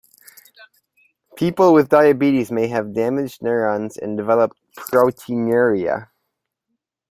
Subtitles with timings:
[1.35, 6.09] People with diabetes may have damaged nephrons and develop proteinuria.